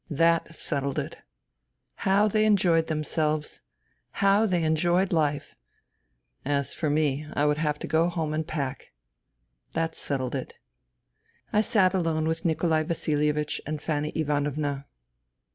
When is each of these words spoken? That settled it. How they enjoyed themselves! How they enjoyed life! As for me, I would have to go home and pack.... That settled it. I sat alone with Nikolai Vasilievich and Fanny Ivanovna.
That 0.09 0.55
settled 0.55 0.97
it. 0.97 1.19
How 1.97 2.27
they 2.27 2.45
enjoyed 2.45 2.87
themselves! 2.87 3.61
How 4.13 4.47
they 4.47 4.63
enjoyed 4.63 5.13
life! 5.13 5.55
As 6.43 6.73
for 6.73 6.89
me, 6.89 7.27
I 7.35 7.45
would 7.45 7.59
have 7.59 7.77
to 7.77 7.87
go 7.87 8.09
home 8.09 8.33
and 8.33 8.47
pack.... 8.47 8.93
That 9.73 9.93
settled 9.93 10.33
it. 10.33 10.55
I 11.53 11.61
sat 11.61 11.93
alone 11.93 12.27
with 12.27 12.45
Nikolai 12.45 12.81
Vasilievich 12.81 13.61
and 13.67 13.79
Fanny 13.79 14.09
Ivanovna. 14.15 14.87